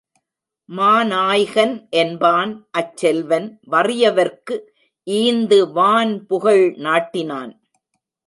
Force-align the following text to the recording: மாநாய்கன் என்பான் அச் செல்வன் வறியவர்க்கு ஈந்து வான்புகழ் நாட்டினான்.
மாநாய்கன் 0.69 1.73
என்பான் 1.89 2.53
அச் 2.71 2.95
செல்வன் 2.97 3.59
வறியவர்க்கு 3.71 4.55
ஈந்து 5.07 5.59
வான்புகழ் 5.71 6.65
நாட்டினான். 6.77 7.53